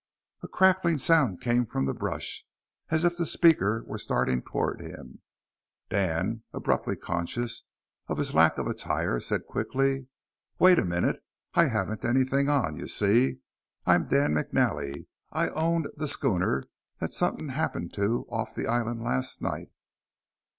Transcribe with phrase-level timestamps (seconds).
[0.41, 2.43] A crackling sound came from the brush,
[2.89, 5.21] as if the speaker were starting toward him.
[5.91, 7.61] Dan, abruptly conscious
[8.07, 10.07] of his lack of attire, said quickly,
[10.57, 11.23] "Wait a minute!
[11.53, 13.41] I haven't anything on, you see.
[13.85, 15.05] I'm Dan McNally.
[15.31, 16.63] I owned the schooner
[16.99, 19.69] that something happened to off the island last night."